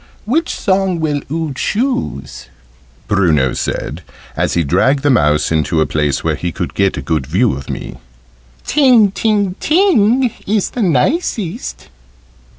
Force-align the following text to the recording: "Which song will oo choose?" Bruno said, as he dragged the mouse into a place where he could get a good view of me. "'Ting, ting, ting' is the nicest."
"Which 0.25 0.49
song 0.49 0.99
will 0.99 1.21
oo 1.31 1.53
choose?" 1.53 2.47
Bruno 3.07 3.53
said, 3.53 4.01
as 4.35 4.55
he 4.55 4.63
dragged 4.63 5.03
the 5.03 5.11
mouse 5.11 5.51
into 5.51 5.79
a 5.79 5.85
place 5.85 6.23
where 6.23 6.33
he 6.33 6.51
could 6.51 6.73
get 6.73 6.97
a 6.97 7.03
good 7.03 7.27
view 7.27 7.53
of 7.53 7.69
me. 7.69 7.97
"'Ting, 8.65 9.11
ting, 9.11 9.53
ting' 9.59 10.31
is 10.47 10.71
the 10.71 10.81
nicest." 10.81 11.89